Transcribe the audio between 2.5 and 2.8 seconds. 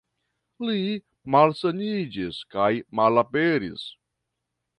kaj